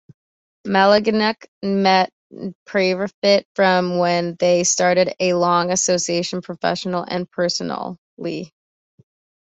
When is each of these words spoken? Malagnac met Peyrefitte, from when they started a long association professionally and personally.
Malagnac 0.65 1.45
met 1.61 2.09
Peyrefitte, 2.65 3.45
from 3.53 3.99
when 3.99 4.35
they 4.39 4.63
started 4.63 5.13
a 5.19 5.35
long 5.35 5.71
association 5.71 6.41
professionally 6.41 7.05
and 7.07 7.29
personally. 7.29 8.51